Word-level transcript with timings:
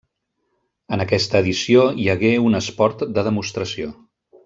En 0.97 1.03
aquesta 1.03 1.43
edició 1.45 1.83
hi 2.05 2.09
hagué 2.17 2.35
un 2.49 2.61
esport 2.65 3.07
de 3.19 3.29
demostració. 3.31 3.93